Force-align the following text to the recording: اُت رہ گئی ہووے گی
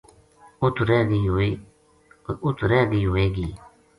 اُت 0.63 0.75
رہ 0.87 0.99
گئی 2.91 3.03
ہووے 3.05 3.25
گی 3.35 3.49